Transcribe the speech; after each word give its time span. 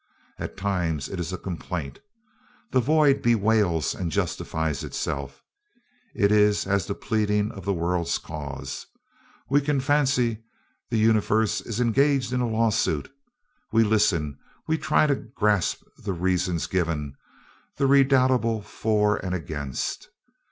At 0.39 0.57
times 0.57 1.09
it 1.09 1.19
is 1.19 1.31
a 1.31 1.37
complaint. 1.37 1.99
The 2.71 2.79
void 2.79 3.21
bewails 3.21 3.93
and 3.93 4.11
justifies 4.11 4.83
itself. 4.83 5.43
It 6.15 6.31
is 6.31 6.65
as 6.65 6.87
the 6.87 6.95
pleading 6.95 7.51
of 7.51 7.65
the 7.65 7.73
world's 7.73 8.17
cause. 8.17 8.87
We 9.47 9.61
can 9.61 9.79
fancy 9.79 10.33
that 10.37 10.41
the 10.89 10.97
universe 10.97 11.61
is 11.61 11.79
engaged 11.79 12.33
in 12.33 12.41
a 12.41 12.49
lawsuit; 12.49 13.11
we 13.71 13.83
listen 13.83 14.39
we 14.67 14.75
try 14.79 15.05
to 15.05 15.13
grasp 15.13 15.83
the 15.99 16.13
reasons 16.13 16.65
given, 16.65 17.13
the 17.77 17.85
redoubtable 17.85 18.63
for 18.63 19.17
and 19.23 19.35
against. 19.35 20.09